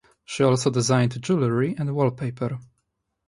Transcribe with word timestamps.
She 0.25 0.43
also 0.43 0.71
designed 0.71 1.21
jewelry 1.21 1.75
and 1.77 1.93
wallpaper. 1.93 2.57